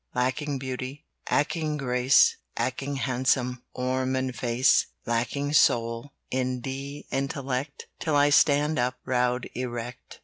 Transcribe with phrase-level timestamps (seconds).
[0.15, 8.31] "Lacking beauty, Lacking grace, Lacking handsome Form and face; "Lacking soul And intellect, Still I
[8.31, 10.19] stand up, Proud, erect.